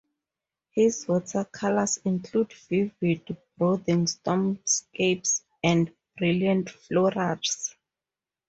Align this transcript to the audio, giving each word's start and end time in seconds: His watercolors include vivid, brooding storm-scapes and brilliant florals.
His 0.71 1.07
watercolors 1.07 1.97
include 2.05 2.51
vivid, 2.53 3.37
brooding 3.55 4.07
storm-scapes 4.07 5.43
and 5.61 5.91
brilliant 6.17 6.69
florals. 6.69 7.75